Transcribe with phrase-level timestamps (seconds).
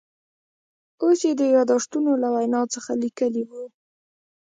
[1.01, 3.51] اوس یې د یاداشتونو له وینا څخه لیکلي و.